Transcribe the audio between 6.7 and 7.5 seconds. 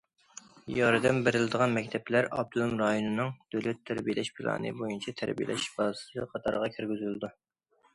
كىرگۈزۈلىدۇ.